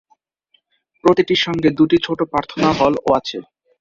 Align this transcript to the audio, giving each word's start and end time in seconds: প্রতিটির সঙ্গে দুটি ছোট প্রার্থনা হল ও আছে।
প্রতিটির 1.03 1.43
সঙ্গে 1.45 1.69
দুটি 1.77 1.97
ছোট 2.05 2.19
প্রার্থনা 2.31 2.69
হল 2.79 2.93
ও 3.01 3.19
আছে। 3.19 3.37